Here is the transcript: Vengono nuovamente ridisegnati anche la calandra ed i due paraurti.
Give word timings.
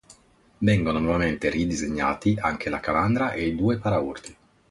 Vengono 0.57 0.97
nuovamente 0.97 1.47
ridisegnati 1.51 2.35
anche 2.39 2.71
la 2.71 2.79
calandra 2.79 3.33
ed 3.33 3.49
i 3.49 3.55
due 3.55 3.77
paraurti. 3.77 4.35